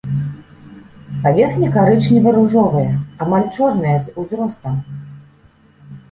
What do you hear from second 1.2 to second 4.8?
Паверхня карычнева-ружовая, амаль чорная з узростам.